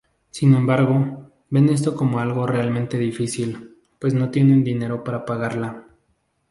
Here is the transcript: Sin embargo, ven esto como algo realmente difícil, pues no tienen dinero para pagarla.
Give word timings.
Sin 0.31 0.55
embargo, 0.55 1.31
ven 1.51 1.69
esto 1.69 1.95
como 1.95 2.17
algo 2.17 2.47
realmente 2.47 2.97
difícil, 2.97 3.77
pues 3.99 4.15
no 4.15 4.31
tienen 4.31 4.63
dinero 4.63 5.03
para 5.03 5.25
pagarla. 5.25 5.89